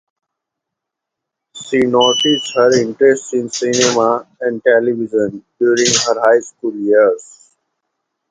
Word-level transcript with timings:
She 1.53 1.77
noticed 1.81 2.55
her 2.55 2.73
interest 2.81 3.35
in 3.35 3.49
cinema 3.49 4.25
and 4.39 4.59
television 4.63 5.45
during 5.59 5.85
her 6.07 6.19
high 6.19 6.39
school 6.39 6.73
years. 6.75 7.53